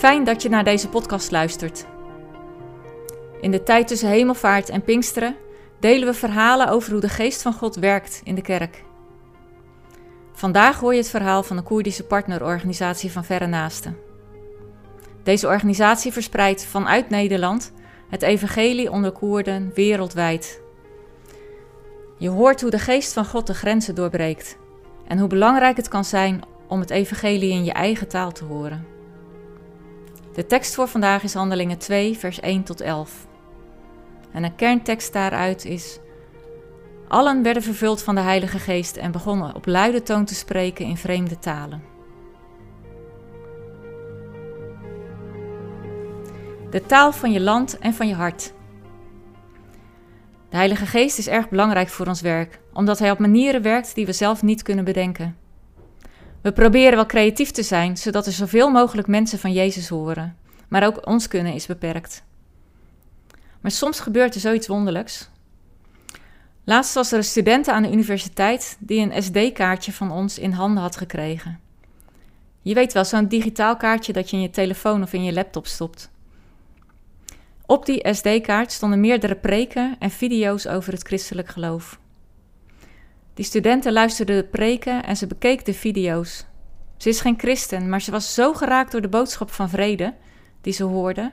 [0.00, 1.86] Fijn dat je naar deze podcast luistert.
[3.40, 5.36] In de tijd tussen hemelvaart en Pinksteren
[5.80, 8.84] delen we verhalen over hoe de geest van God werkt in de kerk.
[10.32, 13.96] Vandaag hoor je het verhaal van de Koerdische partnerorganisatie van Verre Naasten.
[15.22, 17.72] Deze organisatie verspreidt vanuit Nederland
[18.08, 20.60] het evangelie onder Koerden wereldwijd.
[22.18, 24.56] Je hoort hoe de geest van God de grenzen doorbreekt
[25.06, 28.99] en hoe belangrijk het kan zijn om het evangelie in je eigen taal te horen.
[30.32, 33.26] De tekst voor vandaag is Handelingen 2, vers 1 tot 11.
[34.32, 35.98] En een kerntekst daaruit is:
[37.08, 40.96] Allen werden vervuld van de Heilige Geest en begonnen op luide toon te spreken in
[40.96, 41.82] vreemde talen.
[46.70, 48.52] De taal van je land en van je hart.
[50.50, 54.06] De Heilige Geest is erg belangrijk voor ons werk, omdat Hij op manieren werkt die
[54.06, 55.36] we zelf niet kunnen bedenken.
[56.42, 60.36] We proberen wel creatief te zijn, zodat er zoveel mogelijk mensen van Jezus horen,
[60.68, 62.22] maar ook ons kunnen is beperkt.
[63.60, 65.28] Maar soms gebeurt er zoiets wonderlijks.
[66.64, 70.82] Laatst was er een student aan de universiteit die een SD-kaartje van ons in handen
[70.82, 71.60] had gekregen.
[72.62, 75.66] Je weet wel, zo'n digitaal kaartje dat je in je telefoon of in je laptop
[75.66, 76.10] stopt.
[77.66, 81.98] Op die SD-kaart stonden meerdere preken en video's over het christelijk geloof.
[83.40, 86.46] Die studenten luisterden de preken en ze bekeek de video's.
[86.96, 90.14] Ze is geen christen, maar ze was zo geraakt door de boodschap van vrede
[90.60, 91.32] die ze hoorde,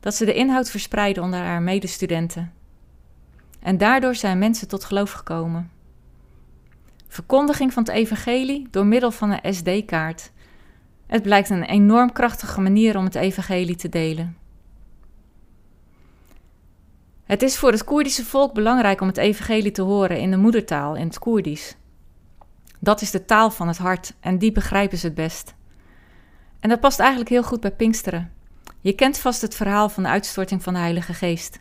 [0.00, 2.52] dat ze de inhoud verspreidde onder haar medestudenten.
[3.60, 5.70] En daardoor zijn mensen tot geloof gekomen.
[7.08, 10.32] Verkondiging van het evangelie door middel van een SD-kaart.
[11.06, 14.36] Het blijkt een enorm krachtige manier om het evangelie te delen.
[17.28, 20.94] Het is voor het Koerdische volk belangrijk om het evangelie te horen in de moedertaal,
[20.94, 21.76] in het Koerdisch.
[22.78, 25.54] Dat is de taal van het hart en die begrijpen ze het best.
[26.60, 28.32] En dat past eigenlijk heel goed bij Pinksteren.
[28.80, 31.60] Je kent vast het verhaal van de uitstorting van de Heilige Geest.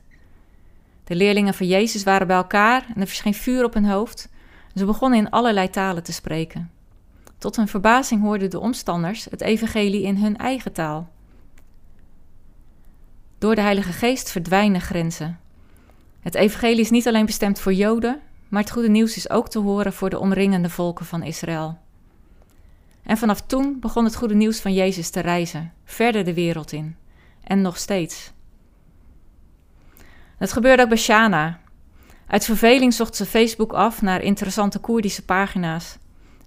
[1.04, 4.30] De leerlingen van Jezus waren bij elkaar en er verscheen vuur op hun hoofd.
[4.76, 6.72] Ze begonnen in allerlei talen te spreken.
[7.38, 11.10] Tot hun verbazing hoorden de omstanders het evangelie in hun eigen taal.
[13.38, 15.46] Door de Heilige Geest verdwijnen grenzen.
[16.20, 19.60] Het evangelie is niet alleen bestemd voor Joden, maar het goede nieuws is ook te
[19.60, 21.78] horen voor de omringende volken van Israël.
[23.04, 26.96] En vanaf toen begon het goede nieuws van Jezus te reizen, verder de wereld in.
[27.44, 28.32] En nog steeds.
[30.38, 31.60] Het gebeurde ook bij Shana.
[32.28, 35.98] Uit verveling zocht ze Facebook af naar interessante Koerdische pagina's.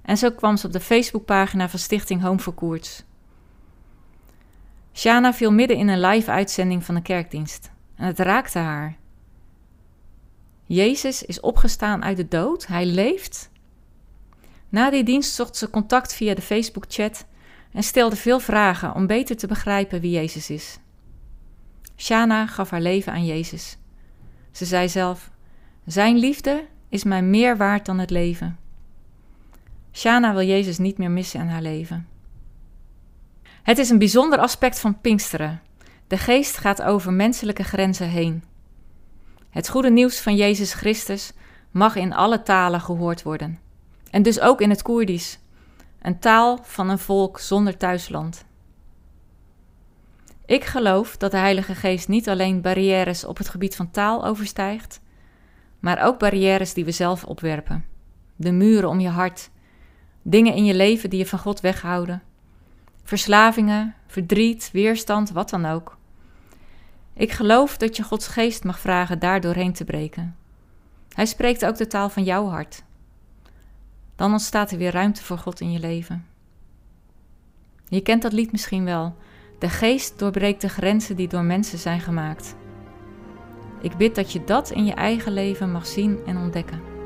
[0.03, 3.05] En zo kwam ze op de Facebookpagina van Stichting Home for Koerds.
[4.93, 7.71] Shana viel midden in een live uitzending van de kerkdienst.
[7.97, 8.97] En het raakte haar.
[10.73, 13.51] Jezus is opgestaan uit de dood, hij leeft.
[14.69, 17.27] Na die dienst zocht ze contact via de Facebook-chat
[17.73, 20.79] en stelde veel vragen om beter te begrijpen wie Jezus is.
[21.97, 23.77] Shana gaf haar leven aan Jezus.
[24.51, 25.31] Ze zei zelf:
[25.85, 28.59] Zijn liefde is mij meer waard dan het leven.
[29.93, 32.09] Shana wil Jezus niet meer missen in haar leven.
[33.63, 35.61] Het is een bijzonder aspect van Pinksteren.
[36.07, 38.45] De geest gaat over menselijke grenzen heen.
[39.50, 41.33] Het goede nieuws van Jezus Christus
[41.71, 43.59] mag in alle talen gehoord worden.
[44.11, 45.38] En dus ook in het Koerdisch,
[46.03, 48.44] een taal van een volk zonder thuisland.
[50.47, 55.00] Ik geloof dat de Heilige Geest niet alleen barrières op het gebied van taal overstijgt,
[55.78, 57.84] maar ook barrières die we zelf opwerpen.
[58.37, 59.50] De muren om je hart,
[60.22, 62.22] dingen in je leven die je van God weghouden,
[63.05, 65.99] verslavingen, verdriet, weerstand, wat dan ook.
[67.21, 70.37] Ik geloof dat je Gods geest mag vragen daar doorheen te breken.
[71.09, 72.83] Hij spreekt ook de taal van jouw hart.
[74.17, 76.27] Dan ontstaat er weer ruimte voor God in je leven.
[77.89, 79.17] Je kent dat lied misschien wel.
[79.59, 82.55] De geest doorbreekt de grenzen die door mensen zijn gemaakt.
[83.81, 87.00] Ik bid dat je dat in je eigen leven mag zien en ontdekken.